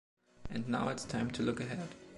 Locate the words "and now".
0.49-0.89